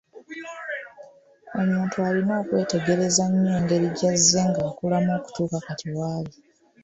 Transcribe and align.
Omuntu 1.61 1.95
alina 2.07 2.33
okwetegereza 2.41 3.23
nnyo 3.29 3.49
engeri 3.59 3.87
gy'azze 3.97 4.41
ng'akulamu 4.49 5.09
okutuuka 5.19 5.57
kati 5.65 5.87
waali. 5.97 6.33